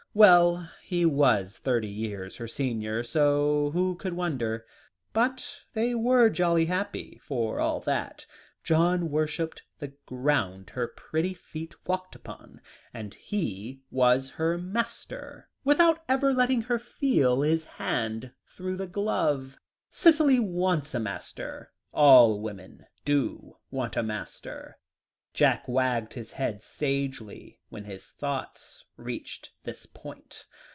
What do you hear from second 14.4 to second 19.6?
master, without ever letting her feel his hand through the glove.